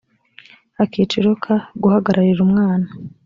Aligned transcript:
akiciro 0.83 1.29
ka 1.43 1.55
guhagararira 1.81 2.39
umwana 2.47 2.87